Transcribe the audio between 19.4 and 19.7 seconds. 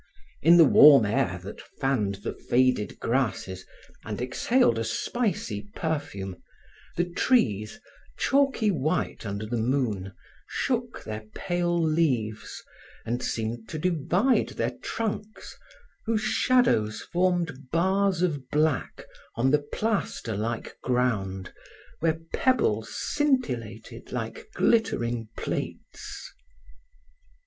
the